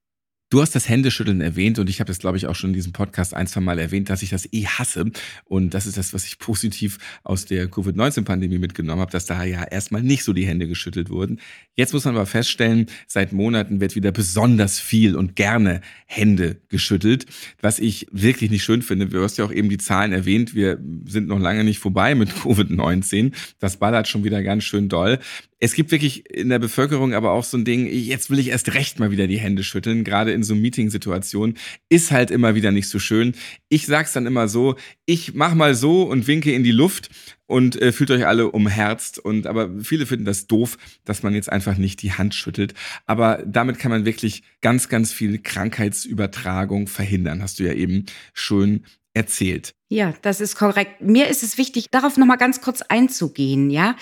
Du 0.54 0.62
hast 0.62 0.76
das 0.76 0.88
Händeschütteln 0.88 1.40
erwähnt 1.40 1.80
und 1.80 1.90
ich 1.90 1.98
habe 1.98 2.12
es, 2.12 2.20
glaube 2.20 2.36
ich, 2.36 2.46
auch 2.46 2.54
schon 2.54 2.70
in 2.70 2.74
diesem 2.74 2.92
Podcast 2.92 3.34
ein, 3.34 3.48
zwei 3.48 3.60
Mal 3.60 3.80
erwähnt, 3.80 4.08
dass 4.08 4.22
ich 4.22 4.30
das 4.30 4.48
eh 4.52 4.66
hasse. 4.66 5.10
Und 5.46 5.74
das 5.74 5.84
ist 5.84 5.96
das, 5.96 6.14
was 6.14 6.26
ich 6.26 6.38
positiv 6.38 6.98
aus 7.24 7.44
der 7.44 7.66
Covid-19-Pandemie 7.66 8.58
mitgenommen 8.58 9.00
habe, 9.00 9.10
dass 9.10 9.26
da 9.26 9.42
ja 9.42 9.64
erstmal 9.64 10.04
nicht 10.04 10.22
so 10.22 10.32
die 10.32 10.46
Hände 10.46 10.68
geschüttelt 10.68 11.10
wurden. 11.10 11.40
Jetzt 11.74 11.92
muss 11.92 12.04
man 12.04 12.14
aber 12.14 12.26
feststellen, 12.26 12.86
seit 13.08 13.32
Monaten 13.32 13.80
wird 13.80 13.96
wieder 13.96 14.12
besonders 14.12 14.78
viel 14.78 15.16
und 15.16 15.34
gerne 15.34 15.80
Hände 16.06 16.60
geschüttelt, 16.68 17.26
was 17.60 17.80
ich 17.80 18.06
wirklich 18.12 18.52
nicht 18.52 18.62
schön 18.62 18.82
finde. 18.82 19.06
Du 19.06 19.24
hast 19.24 19.38
ja 19.38 19.44
auch 19.44 19.52
eben 19.52 19.68
die 19.68 19.78
Zahlen 19.78 20.12
erwähnt. 20.12 20.54
Wir 20.54 20.78
sind 21.04 21.26
noch 21.26 21.40
lange 21.40 21.64
nicht 21.64 21.80
vorbei 21.80 22.14
mit 22.14 22.28
Covid-19. 22.44 23.32
Das 23.58 23.78
ballert 23.78 24.06
schon 24.06 24.22
wieder 24.22 24.40
ganz 24.44 24.62
schön 24.62 24.88
doll. 24.88 25.18
Es 25.58 25.74
gibt 25.74 25.90
wirklich 25.92 26.30
in 26.30 26.50
der 26.50 26.58
Bevölkerung 26.58 27.14
aber 27.14 27.30
auch 27.30 27.42
so 27.42 27.56
ein 27.56 27.64
Ding, 27.64 27.86
jetzt 27.86 28.28
will 28.28 28.38
ich 28.38 28.48
erst 28.48 28.74
recht 28.74 29.00
mal 29.00 29.10
wieder 29.10 29.26
die 29.26 29.38
Hände 29.38 29.64
schütteln, 29.64 30.04
gerade 30.04 30.30
in 30.32 30.43
so 30.44 30.54
Meeting-Situationen, 30.54 31.56
ist 31.88 32.10
halt 32.10 32.30
immer 32.30 32.54
wieder 32.54 32.70
nicht 32.70 32.88
so 32.88 32.98
schön. 32.98 33.34
Ich 33.68 33.86
sag's 33.86 34.12
dann 34.12 34.26
immer 34.26 34.48
so, 34.48 34.76
ich 35.06 35.34
mach 35.34 35.54
mal 35.54 35.74
so 35.74 36.02
und 36.02 36.26
winke 36.26 36.52
in 36.52 36.64
die 36.64 36.72
Luft 36.72 37.10
und 37.46 37.80
äh, 37.80 37.92
fühlt 37.92 38.10
euch 38.10 38.26
alle 38.26 38.50
umherzt 38.50 39.18
und 39.18 39.46
aber 39.46 39.70
viele 39.82 40.06
finden 40.06 40.24
das 40.24 40.46
doof, 40.46 40.78
dass 41.04 41.22
man 41.22 41.34
jetzt 41.34 41.50
einfach 41.50 41.76
nicht 41.76 42.02
die 42.02 42.12
Hand 42.12 42.34
schüttelt, 42.34 42.74
aber 43.06 43.42
damit 43.46 43.78
kann 43.78 43.90
man 43.90 44.04
wirklich 44.04 44.42
ganz 44.60 44.88
ganz 44.88 45.12
viel 45.12 45.38
Krankheitsübertragung 45.38 46.86
verhindern, 46.86 47.42
hast 47.42 47.58
du 47.58 47.64
ja 47.64 47.72
eben 47.72 48.06
schön 48.32 48.84
erzählt. 49.14 49.74
Ja, 49.88 50.12
das 50.22 50.40
ist 50.40 50.56
korrekt. 50.56 51.00
Mir 51.00 51.28
ist 51.28 51.44
es 51.44 51.56
wichtig, 51.56 51.86
darauf 51.90 52.16
noch 52.16 52.26
mal 52.26 52.36
ganz 52.36 52.60
kurz 52.60 52.82
einzugehen, 52.82 53.70
ja? 53.70 53.96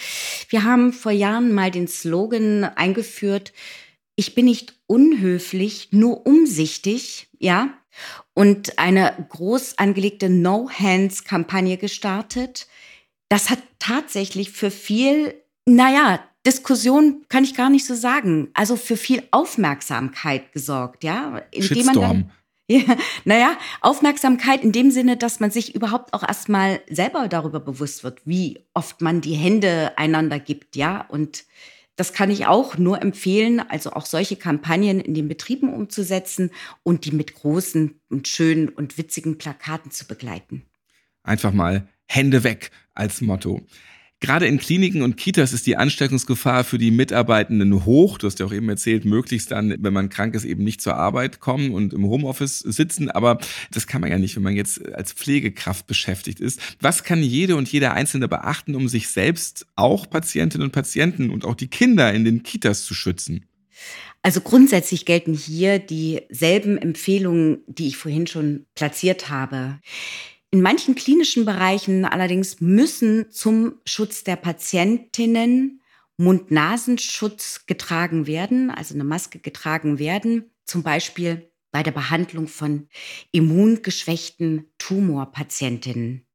Wir 0.49 0.65
haben 0.65 0.93
vor 0.93 1.13
Jahren 1.13 1.53
mal 1.53 1.71
den 1.71 1.87
Slogan 1.87 2.65
eingeführt, 2.65 3.53
ich 4.17 4.35
bin 4.35 4.47
nicht 4.47 4.75
unhöflich, 4.87 5.89
nur 5.93 6.27
umsichtig, 6.27 7.29
ja? 7.39 7.71
Und 8.35 8.79
eine 8.79 9.27
groß 9.29 9.79
angelegte 9.79 10.31
No-Hands-Kampagne 10.31 11.77
gestartet. 11.77 12.67
Das 13.29 13.51
hat 13.51 13.59
tatsächlich 13.79 14.51
für 14.51 14.71
viel, 14.71 15.35
naja, 15.67 16.21
Diskussion 16.47 17.25
kann 17.29 17.45
ich 17.45 17.55
gar 17.55 17.71
nicht 17.71 17.87
so 17.87 17.95
sagen. 17.95 18.49
Also 18.55 18.77
für 18.77 18.97
viel 18.97 19.23
Aufmerksamkeit 19.31 20.53
gesorgt, 20.53 21.05
ja? 21.05 21.43
Indem 21.51 21.87
man 21.87 21.95
dann, 21.95 22.31
ja, 22.69 22.97
naja, 23.25 23.57
Aufmerksamkeit 23.81 24.63
in 24.63 24.73
dem 24.73 24.91
Sinne, 24.91 25.17
dass 25.17 25.41
man 25.41 25.51
sich 25.51 25.75
überhaupt 25.75 26.15
auch 26.15 26.27
erstmal 26.27 26.81
selber 26.89 27.29
darüber 27.29 27.61
bewusst 27.61 28.03
wird, 28.03 28.21
wie 28.25 28.65
oft 28.75 29.01
man 29.01 29.21
die 29.21 29.35
Hände 29.35 29.93
einander 29.97 30.39
gibt, 30.39 30.77
ja. 30.77 31.03
Und 31.09 31.45
das 32.03 32.13
kann 32.13 32.33
ich 32.33 32.47
auch 32.47 32.79
nur 32.79 33.01
empfehlen, 33.01 33.61
also 33.61 33.93
auch 33.93 34.07
solche 34.07 34.35
Kampagnen 34.35 34.99
in 34.99 35.15
den 35.15 35.29
Betrieben 35.29 35.73
umzusetzen 35.73 36.51
und 36.83 37.05
die 37.05 37.13
mit 37.13 37.33
großen 37.33 38.01
und 38.09 38.27
schönen 38.27 38.69
und 38.69 38.99
witzigen 38.99 39.39
Plakaten 39.39 39.93
zu 39.93 40.09
begleiten. 40.09 40.67
Einfach 41.23 41.53
mal 41.53 41.87
Hände 42.09 42.43
weg 42.43 42.73
als 42.93 43.21
Motto. 43.21 43.61
Gerade 44.23 44.47
in 44.47 44.59
Kliniken 44.59 45.03
und 45.03 45.17
Kitas 45.17 45.53
ist 45.53 45.67
die 45.67 45.77
Ansteckungsgefahr 45.77 46.63
für 46.63 46.79
die 46.79 46.93
Mitarbeitenden 46.93 47.85
hoch. 47.85 48.19
Du 48.19 48.29
hast 48.29 48.39
ja 48.39 48.47
auch 48.47 48.53
eben 48.53 48.69
erzählt, 48.69 49.05
möglichst 49.05 49.51
dann, 49.51 49.75
wenn 49.81 49.93
man 49.93 50.11
krank 50.11 50.37
ist, 50.37 50.45
eben 50.45 50.63
nicht 50.63 50.81
zur 50.81 50.95
Arbeit 50.95 51.41
kommen 51.41 51.73
und 51.73 51.93
im 51.93 52.07
Homeoffice 52.07 52.61
sitzen. 52.61 53.11
Aber 53.11 53.39
das 53.73 53.89
kann 53.89 54.01
man 54.01 54.13
ja 54.13 54.19
nicht, 54.19 54.37
wenn 54.37 54.45
man 54.45 54.55
jetzt 54.55 54.95
als 54.95 55.13
Pflegekraft 55.13 55.89
beschäftigt 55.89 56.39
ist. 56.39 56.61
Was 56.81 57.03
kann 57.03 57.21
jede 57.21 57.57
und 57.57 57.71
jeder 57.71 57.95
Einzelne 57.95 58.29
beachten, 58.29 58.77
um 58.77 58.87
sich 58.87 59.09
selbst, 59.09 59.67
auch 59.75 60.09
Patientinnen 60.09 60.67
und 60.67 60.73
Patienten 60.73 61.29
und 61.29 61.45
auch 61.45 61.57
die 61.57 61.67
Kinder 61.69 62.15
in 62.15 62.25
den 62.25 62.45
Kitas 62.45 62.85
zu 62.85 62.95
schützen? 62.95 63.47
Also 64.23 64.41
grundsätzlich 64.41 65.05
gelten 65.05 65.35
hier 65.35 65.81
dieselben 65.81 66.79
Empfehlungen, 66.79 67.65
die 67.67 67.89
ich 67.89 67.97
vorhin 67.97 68.29
schon 68.29 68.67
platziert 68.77 69.31
habe. 69.31 69.81
In 70.55 70.61
manchen 70.61 70.95
klinischen 70.95 71.47
Bereichen 71.47 72.05
allerdings 72.05 72.61
müssen 72.61 73.31
zum 73.31 73.81
Schutz 73.87 74.23
der 74.23 74.37
Patientinnen 74.37 75.81
Mund-Nasenschutz 76.19 77.65
getragen 77.67 78.27
werden, 78.27 78.71
also 78.71 78.93
eine 78.93 79.05
Maske 79.05 79.39
getragen 79.39 79.99
werden, 79.99 80.51
zum 80.67 80.83
Beispiel 80.83 81.51
bei 81.71 81.83
der 81.83 81.93
Behandlung 81.93 82.49
von 82.49 82.87
immungeschwächten 83.33 84.71
Tumorpatientinnen. 84.77 86.27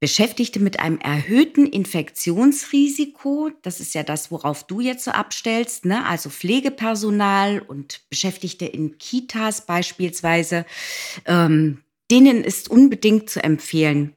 Beschäftigte 0.00 0.58
mit 0.58 0.80
einem 0.80 0.96
erhöhten 0.98 1.66
Infektionsrisiko, 1.66 3.50
das 3.60 3.80
ist 3.80 3.94
ja 3.94 4.02
das, 4.02 4.30
worauf 4.30 4.66
du 4.66 4.80
jetzt 4.80 5.04
so 5.04 5.10
abstellst, 5.10 5.84
ne? 5.84 6.06
also 6.06 6.30
Pflegepersonal 6.30 7.60
und 7.60 8.00
Beschäftigte 8.08 8.64
in 8.64 8.96
Kitas 8.96 9.66
beispielsweise, 9.66 10.64
ähm, 11.26 11.82
Denen 12.10 12.42
ist 12.42 12.70
unbedingt 12.70 13.30
zu 13.30 13.42
empfehlen, 13.42 14.16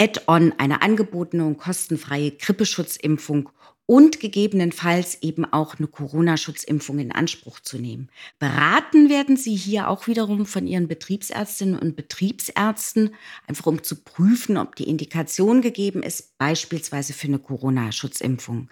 Add-on 0.00 0.52
eine 0.58 0.82
angebotene 0.82 1.44
und 1.44 1.58
kostenfreie 1.58 2.32
Grippeschutzimpfung 2.32 3.50
und 3.90 4.20
gegebenenfalls 4.20 5.22
eben 5.22 5.44
auch 5.44 5.76
eine 5.78 5.88
Corona-Schutzimpfung 5.88 6.98
in 6.98 7.10
Anspruch 7.10 7.60
zu 7.60 7.78
nehmen. 7.78 8.10
Beraten 8.38 9.08
werden 9.08 9.36
Sie 9.36 9.56
hier 9.56 9.88
auch 9.88 10.06
wiederum 10.06 10.46
von 10.46 10.66
Ihren 10.66 10.88
Betriebsärztinnen 10.88 11.78
und 11.78 11.96
Betriebsärzten, 11.96 13.14
einfach 13.46 13.66
um 13.66 13.82
zu 13.82 13.96
prüfen, 13.96 14.58
ob 14.58 14.76
die 14.76 14.88
Indikation 14.88 15.62
gegeben 15.62 16.02
ist, 16.02 16.36
beispielsweise 16.36 17.14
für 17.14 17.28
eine 17.28 17.38
Corona-Schutzimpfung. 17.38 18.68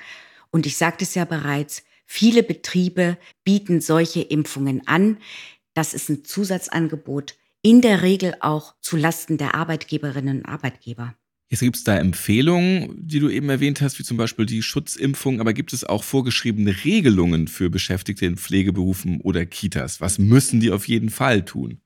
Und 0.50 0.66
ich 0.66 0.76
sagte 0.76 1.04
es 1.04 1.14
ja 1.14 1.24
bereits, 1.24 1.82
viele 2.04 2.42
Betriebe 2.42 3.16
bieten 3.42 3.80
solche 3.80 4.20
Impfungen 4.20 4.86
an. 4.86 5.16
Das 5.72 5.94
ist 5.94 6.10
ein 6.10 6.24
Zusatzangebot, 6.24 7.36
in 7.66 7.80
der 7.80 8.02
Regel 8.02 8.36
auch 8.38 8.76
zu 8.80 8.96
Lasten 8.96 9.38
der 9.38 9.56
Arbeitgeberinnen 9.56 10.38
und 10.38 10.46
Arbeitgeber. 10.46 11.16
Jetzt 11.50 11.58
gibt 11.58 11.74
es 11.74 11.82
da 11.82 11.96
Empfehlungen, 11.98 12.94
die 12.96 13.18
du 13.18 13.28
eben 13.28 13.50
erwähnt 13.50 13.80
hast, 13.80 13.98
wie 13.98 14.04
zum 14.04 14.16
Beispiel 14.16 14.46
die 14.46 14.62
Schutzimpfung, 14.62 15.40
aber 15.40 15.52
gibt 15.52 15.72
es 15.72 15.82
auch 15.82 16.04
vorgeschriebene 16.04 16.84
Regelungen 16.84 17.48
für 17.48 17.68
Beschäftigte 17.68 18.24
in 18.24 18.36
Pflegeberufen 18.36 19.20
oder 19.20 19.44
Kitas? 19.46 20.00
Was 20.00 20.20
müssen 20.20 20.60
die 20.60 20.70
auf 20.70 20.86
jeden 20.86 21.10
Fall 21.10 21.44
tun? 21.44 21.80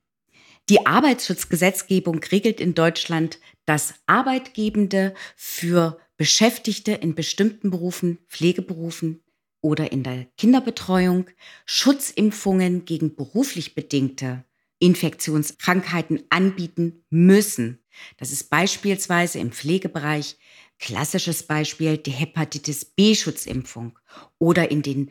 Die 0.68 0.84
Arbeitsschutzgesetzgebung 0.84 2.20
regelt 2.30 2.60
in 2.60 2.74
Deutschland, 2.74 3.38
dass 3.64 3.94
Arbeitgebende 4.04 5.14
für 5.34 5.98
Beschäftigte 6.18 6.92
in 6.92 7.14
bestimmten 7.14 7.70
Berufen, 7.70 8.18
Pflegeberufen 8.28 9.22
oder 9.62 9.92
in 9.92 10.02
der 10.02 10.26
Kinderbetreuung 10.36 11.24
Schutzimpfungen 11.64 12.84
gegen 12.84 13.16
beruflich 13.16 13.74
bedingte 13.74 14.44
Infektionskrankheiten 14.80 16.24
anbieten 16.30 17.04
müssen. 17.10 17.84
Das 18.16 18.32
ist 18.32 18.50
beispielsweise 18.50 19.38
im 19.38 19.52
Pflegebereich 19.52 20.36
klassisches 20.78 21.44
Beispiel 21.44 21.98
die 21.98 22.10
Hepatitis 22.10 22.84
B-Schutzimpfung 22.84 23.98
oder 24.38 24.70
in 24.70 24.82
den 24.82 25.10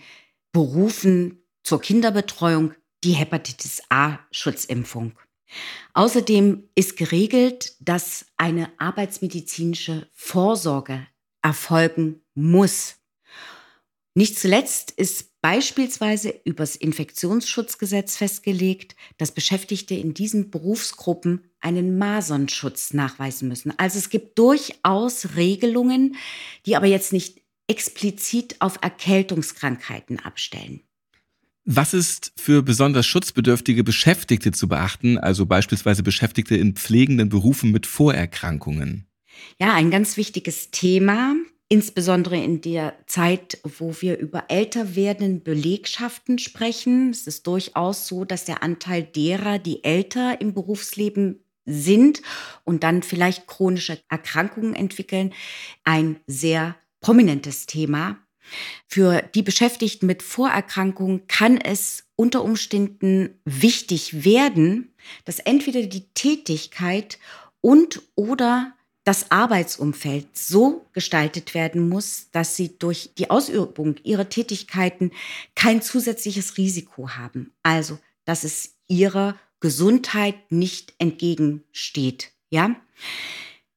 Berufen 0.52 1.44
zur 1.64 1.80
Kinderbetreuung 1.80 2.74
die 3.04 3.14
Hepatitis 3.14 3.82
A-Schutzimpfung. 3.90 5.18
Außerdem 5.94 6.70
ist 6.76 6.98
geregelt, 6.98 7.76
dass 7.80 8.26
eine 8.38 8.72
arbeitsmedizinische 8.78 10.10
Vorsorge 10.14 11.08
erfolgen 11.42 12.22
muss. 12.34 12.96
Nicht 14.16 14.40
zuletzt 14.40 14.92
ist 14.92 15.30
beispielsweise 15.42 16.34
übers 16.44 16.76
Infektionsschutzgesetz 16.76 18.18
festgelegt, 18.18 18.96
dass 19.18 19.32
Beschäftigte 19.32 19.96
in 19.96 20.14
diesen 20.14 20.50
Berufsgruppen 20.50 21.42
einen 21.60 21.98
Masernschutz 21.98 22.94
nachweisen 22.94 23.48
müssen. 23.48 23.74
Also 23.78 23.98
es 24.00 24.10
gibt 24.10 24.38
durchaus 24.38 25.36
Regelungen, 25.36 26.16
die 26.66 26.76
aber 26.76 26.88
jetzt 26.88 27.14
nicht 27.14 27.42
explizit 27.68 28.56
auf 28.60 28.80
Erkältungskrankheiten 28.82 30.20
abstellen. 30.20 30.82
Was 31.66 31.94
ist 31.94 32.34
für 32.36 32.64
besonders 32.64 33.06
schutzbedürftige 33.06 33.84
Beschäftigte 33.84 34.52
zu 34.52 34.68
beachten, 34.68 35.20
also 35.20 35.46
beispielsweise 35.46 36.02
Beschäftigte 36.02 36.56
in 36.56 36.74
pflegenden 36.74 37.30
Berufen 37.30 37.72
mit 37.72 37.86
Vorerkrankungen? 37.86 39.06
Ja, 39.60 39.76
ein 39.76 39.92
ganz 39.92 40.18
wichtiges 40.18 40.72
Thema 40.72 41.36
insbesondere 41.70 42.38
in 42.44 42.62
der 42.62 42.96
Zeit, 43.06 43.60
wo 43.64 43.96
wir 44.00 44.18
über 44.18 44.46
älter 44.50 44.96
werdende 44.96 45.40
Belegschaften 45.40 46.40
sprechen. 46.40 47.12
Es 47.12 47.28
ist 47.28 47.46
durchaus 47.46 48.08
so, 48.08 48.26
dass 48.26 48.46
der 48.46 48.64
Anteil 48.64 49.04
derer, 49.04 49.60
die 49.60 49.84
älter 49.84 50.42
im 50.42 50.54
Berufsleben 50.54 51.44
sind 51.66 52.24
und 52.64 52.84
dann 52.84 53.04
vielleicht 53.04 53.46
chronische 53.46 54.00
Erkrankungen 54.10 54.74
entwickeln, 54.74 55.34
ein 55.84 56.20
sehr 56.26 56.76
prominentes 57.02 57.68
Thema. 57.68 58.18
Für 58.88 59.22
die 59.36 59.44
Beschäftigten 59.44 60.08
mit 60.08 60.24
Vorerkrankungen 60.24 61.28
kann 61.28 61.58
es 61.58 62.06
unter 62.16 62.44
Umständen 62.44 63.40
wichtig 63.46 64.26
werden, 64.26 64.96
dass 65.26 65.38
entweder 65.38 65.84
die 65.84 66.10
Tätigkeit 66.16 67.20
und 67.62 68.02
oder 68.16 68.74
das 69.10 69.32
Arbeitsumfeld 69.32 70.38
so 70.38 70.86
gestaltet 70.94 71.56
werden 71.56 71.90
muss, 71.90 72.28
dass 72.32 72.56
sie 72.56 72.78
durch 72.78 73.10
die 73.18 73.32
Ausübung 73.32 73.96
ihrer 74.04 74.30
Tätigkeiten 74.30 75.14
kein 75.56 75.82
zusätzliches 75.82 76.58
Risiko 76.58 77.10
haben. 77.10 77.52
Also, 77.64 77.98
dass 78.26 78.44
es 78.44 78.76
ihrer 78.88 79.36
Gesundheit 79.62 80.52
nicht 80.52 80.94
entgegensteht. 81.00 82.34
Ja, 82.52 82.76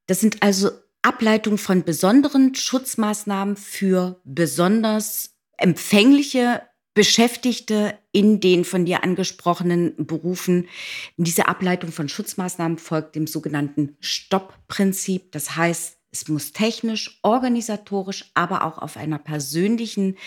das 0.05 0.21
sind 0.21 0.43
also 0.43 0.71
Ableitungen 1.01 1.57
von 1.57 1.83
besonderen 1.83 2.55
Schutzmaßnahmen 2.55 3.57
für 3.57 4.21
besonders 4.25 5.31
empfängliche 5.57 6.61
Beschäftigte 6.95 7.99
in 8.13 8.41
den 8.41 8.65
von 8.65 8.85
dir 8.85 9.03
angesprochenen 9.03 9.95
Berufen. 10.07 10.69
Diese 11.17 11.49
Ableitung 11.49 11.91
von 11.91 12.09
Schutzmaßnahmen 12.09 12.79
folgt 12.79 13.15
dem 13.15 13.27
sogenannten 13.27 13.97
Stopp-Prinzip. 14.01 15.33
Das 15.33 15.57
heißt, 15.57 15.99
es 16.11 16.29
muss 16.29 16.53
technisch, 16.53 17.19
organisatorisch, 17.23 18.31
aber 18.35 18.65
auch 18.65 18.77
auf 18.79 18.99
einer 18.99 19.19
persönlichen 19.19 20.19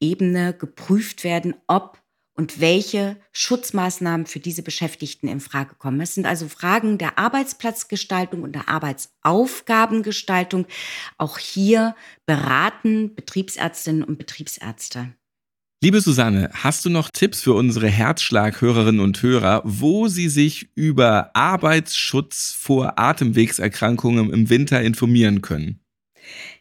Ebene 0.00 0.52
geprüft 0.52 1.22
werden, 1.22 1.54
ob 1.68 2.02
und 2.34 2.60
welche 2.60 3.16
Schutzmaßnahmen 3.32 4.26
für 4.26 4.38
diese 4.38 4.62
Beschäftigten 4.62 5.26
in 5.26 5.40
Frage 5.40 5.74
kommen. 5.74 6.00
Es 6.00 6.14
sind 6.14 6.24
also 6.24 6.48
Fragen 6.48 6.96
der 6.96 7.18
Arbeitsplatzgestaltung 7.18 8.42
und 8.42 8.54
der 8.54 8.68
Arbeitsaufgabengestaltung. 8.68 10.66
Auch 11.18 11.38
hier 11.38 11.96
beraten 12.26 13.16
Betriebsärztinnen 13.16 14.04
und 14.04 14.18
Betriebsärzte. 14.18 15.14
Liebe 15.80 16.00
Susanne, 16.00 16.50
hast 16.54 16.84
du 16.84 16.90
noch 16.90 17.08
Tipps 17.08 17.40
für 17.40 17.52
unsere 17.52 17.86
Herzschlaghörerinnen 17.86 19.00
und 19.00 19.22
Hörer, 19.22 19.62
wo 19.64 20.08
sie 20.08 20.28
sich 20.28 20.70
über 20.74 21.30
Arbeitsschutz 21.34 22.52
vor 22.58 22.98
Atemwegserkrankungen 22.98 24.32
im 24.32 24.50
Winter 24.50 24.82
informieren 24.82 25.40
können? 25.40 25.78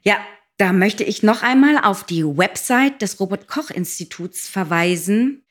Ja, 0.04 0.18
da 0.58 0.72
möchte 0.72 1.04
ich 1.04 1.24
noch 1.24 1.42
einmal 1.42 1.80
auf 1.84 2.04
die 2.04 2.24
Website 2.24 3.02
des 3.02 3.20
Robert 3.20 3.48
Koch 3.48 3.72
Instituts 3.72 4.48
verweisen 4.48 5.42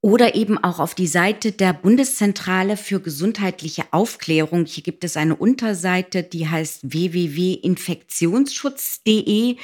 oder 0.00 0.36
eben 0.36 0.62
auch 0.62 0.78
auf 0.78 0.94
die 0.94 1.08
Seite 1.08 1.50
der 1.50 1.72
Bundeszentrale 1.72 2.76
für 2.76 3.00
gesundheitliche 3.00 3.82
Aufklärung. 3.90 4.64
Hier 4.64 4.84
gibt 4.84 5.02
es 5.02 5.16
eine 5.16 5.34
Unterseite, 5.34 6.22
die 6.22 6.48
heißt 6.48 6.82
www.infektionsschutz.de. 6.84 9.56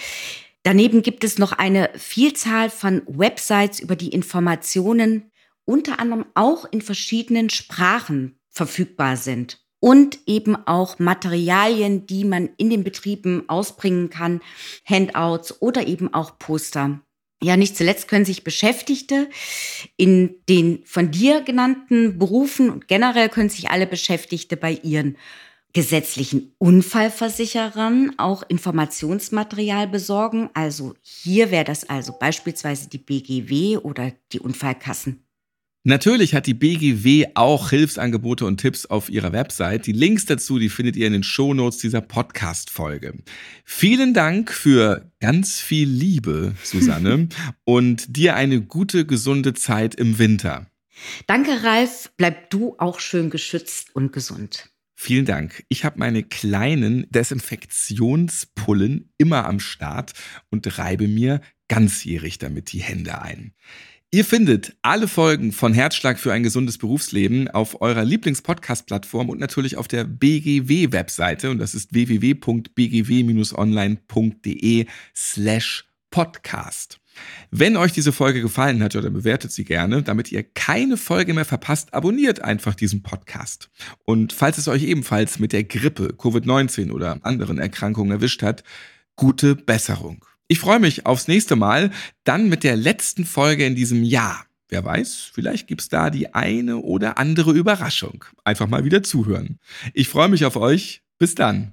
Daneben 0.63 1.03
gibt 1.03 1.25
es 1.25 1.39
noch 1.39 1.53
eine 1.53 1.91
Vielzahl 1.97 2.71
von 2.71 3.03
Websites, 3.07 3.81
über 3.81 3.97
die 3.97 4.09
Informationen 4.09 5.31
unter 5.65 5.99
anderem 6.01 6.25
auch 6.35 6.65
in 6.71 6.81
verschiedenen 6.81 7.51
Sprachen 7.51 8.39
verfügbar 8.49 9.17
sind 9.17 9.61
und 9.81 10.19
eben 10.27 10.57
auch 10.67 10.99
Materialien, 10.99 12.07
die 12.07 12.25
man 12.25 12.51
in 12.57 12.71
den 12.71 12.85
Betrieben 12.85 13.45
ausbringen 13.49 14.11
kann, 14.11 14.41
Handouts 14.85 15.61
oder 15.63 15.87
eben 15.87 16.13
auch 16.13 16.39
Poster. 16.39 17.01
Ja, 17.41 17.57
nicht 17.57 17.77
zuletzt 17.77 18.09
können 18.09 18.25
sich 18.25 18.43
Beschäftigte 18.43 19.29
in 19.97 20.35
den 20.49 20.85
von 20.85 21.13
dir 21.13 21.43
genannten 21.43 22.19
Berufen 22.19 22.69
und 22.69 22.89
generell 22.89 23.29
können 23.29 23.49
sich 23.49 23.71
alle 23.71 23.87
Beschäftigte 23.87 24.57
bei 24.57 24.73
ihren 24.73 25.17
gesetzlichen 25.73 26.53
Unfallversicherern 26.59 28.15
auch 28.19 28.43
Informationsmaterial 28.49 29.89
besorgen. 29.89 30.51
Also 30.55 30.95
hier 31.03 31.51
wäre 31.51 31.65
das 31.65 31.89
also 31.89 32.15
beispielsweise 32.19 32.89
die 32.89 32.99
BGW 32.99 33.79
oder 33.79 34.13
die 34.33 34.41
Unfallkassen. 34.41 35.25
Natürlich 35.85 36.35
hat 36.35 36.47
die 36.47 36.55
BGW 36.55 37.29
auch 37.35 37.71
Hilfsangebote 37.71 38.45
und 38.45 38.59
Tipps 38.59 38.85
auf 38.85 39.09
ihrer 39.09 39.33
Website. 39.33 39.87
Die 39.87 39.93
Links 39.93 40.27
dazu, 40.27 40.59
die 40.59 40.69
findet 40.69 40.97
ihr 40.97 41.07
in 41.07 41.15
den 41.15 41.23
Shownotes 41.23 41.79
dieser 41.79 42.01
Podcast-Folge. 42.01 43.15
Vielen 43.65 44.13
Dank 44.13 44.53
für 44.53 45.11
ganz 45.21 45.61
viel 45.61 45.89
Liebe, 45.89 46.55
Susanne, 46.63 47.29
und 47.65 48.17
dir 48.17 48.35
eine 48.35 48.61
gute, 48.61 49.07
gesunde 49.07 49.55
Zeit 49.55 49.95
im 49.95 50.19
Winter. 50.19 50.67
Danke, 51.27 51.63
Ralf. 51.63 52.11
Bleib 52.17 52.51
du 52.51 52.75
auch 52.79 53.01
schön 53.01 53.31
geschützt 53.31 53.95
und 53.95 54.13
gesund. 54.13 54.69
Vielen 55.01 55.27
Dank. 55.27 55.65
Ich 55.69 55.85
habe 55.85 56.01
meine 56.01 56.25
kleinen 56.25 57.07
Desinfektionspullen 57.09 59.13
immer 59.17 59.47
am 59.47 59.61
Start 59.61 60.13
und 60.51 60.77
reibe 60.77 61.07
mir 61.07 61.41
ganzjährig 61.69 62.39
damit 62.39 62.73
die 62.73 62.81
Hände 62.81 63.23
ein. 63.23 63.53
Ihr 64.11 64.25
findet 64.25 64.77
alle 64.83 65.07
Folgen 65.07 65.53
von 65.53 65.73
Herzschlag 65.73 66.19
für 66.19 66.33
ein 66.33 66.43
gesundes 66.43 66.79
Berufsleben 66.79 67.47
auf 67.47 67.81
eurer 67.81 68.05
Lieblingspodcast-Plattform 68.05 69.31
und 69.31 69.39
natürlich 69.39 69.77
auf 69.77 69.87
der 69.87 70.03
BGW-Webseite 70.03 71.53
und 71.53 71.59
das 71.59 71.77
ist 71.77 71.95
www.bgw-online.de 71.95 74.87
slash 75.15 75.85
podcast. 76.11 76.99
Wenn 77.51 77.77
euch 77.77 77.93
diese 77.93 78.13
Folge 78.13 78.43
gefallen 78.43 78.83
hat, 78.83 78.95
oder 78.97 79.11
bewertet 79.11 79.53
sie 79.53 79.65
gerne, 79.65 80.03
damit 80.03 80.31
ihr 80.33 80.43
keine 80.43 80.97
Folge 80.97 81.35
mehr 81.35 81.45
verpasst, 81.45 81.95
abonniert 81.95 82.43
einfach 82.43 82.75
diesen 82.75 83.03
Podcast. 83.03 83.71
Und 84.05 84.33
falls 84.33 84.59
es 84.59 84.69
euch 84.69 84.83
ebenfalls 84.83 85.39
mit 85.39 85.53
der 85.53 85.65
Grippe, 85.65 86.15
Covid-19 86.17 86.91
oder 86.91 87.19
anderen 87.23 87.59
Erkrankungen 87.59 88.13
erwischt 88.13 88.43
hat, 88.43 88.65
gute 89.17 89.57
Besserung. 89.57 90.25
Ich 90.47 90.61
freue 90.61 90.81
mich 90.81 91.07
aufs 91.07 91.29
nächste 91.29 91.57
Mal, 91.57 91.91
dann 92.25 92.49
mit 92.49 92.65
der 92.65 92.77
letzten 92.77 93.25
Folge 93.25 93.67
in 93.67 93.75
diesem 93.75 94.03
Jahr. 94.03 94.45
Wer 94.71 94.85
weiß, 94.85 95.31
vielleicht 95.33 95.67
gibt's 95.67 95.89
da 95.89 96.11
die 96.11 96.35
eine 96.35 96.79
oder 96.79 97.19
andere 97.19 97.53
Überraschung. 97.53 98.25
Einfach 98.45 98.67
mal 98.67 98.85
wieder 98.85 99.03
zuhören. 99.03 99.59
Ich 99.95 100.09
freue 100.09 100.29
mich 100.29 100.45
auf 100.45 100.57
euch. 100.57 101.03
Bis 101.19 101.35
dann. 101.35 101.73